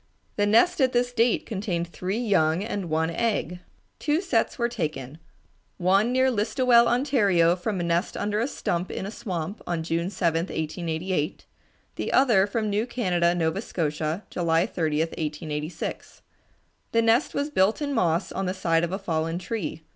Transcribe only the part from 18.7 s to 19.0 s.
of a